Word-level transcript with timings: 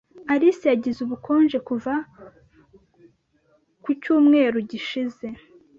Alice 0.33 0.65
yagize 0.73 0.99
ubukonje 1.03 1.57
kuva 1.67 1.93
ku 3.83 3.89
cyumweru 4.01 4.57
gishize. 4.69 5.27